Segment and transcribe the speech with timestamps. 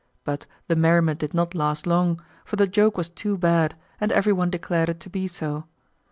[0.23, 4.49] But the merriment did not last long, for the joke was too bad, and everyone
[4.49, 5.65] declared it to be so.